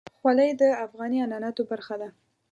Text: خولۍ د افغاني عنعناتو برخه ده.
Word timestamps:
خولۍ 0.19 0.49
د 0.61 0.63
افغاني 0.85 1.17
عنعناتو 1.25 1.61
برخه 1.71 1.95
ده. 2.01 2.09